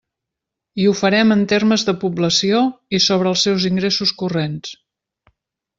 [0.83, 2.63] I ho farem en termes de població
[2.99, 4.77] i sobre els seus ingressos corrents.